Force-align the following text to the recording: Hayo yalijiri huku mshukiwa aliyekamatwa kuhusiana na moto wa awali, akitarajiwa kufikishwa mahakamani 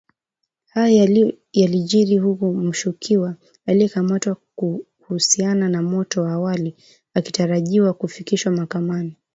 Hayo 0.65 1.33
yalijiri 1.53 2.17
huku 2.17 2.53
mshukiwa 2.53 3.35
aliyekamatwa 3.65 4.35
kuhusiana 4.55 5.69
na 5.69 5.81
moto 5.81 6.21
wa 6.23 6.31
awali, 6.31 6.75
akitarajiwa 7.13 7.93
kufikishwa 7.93 8.51
mahakamani 8.51 9.15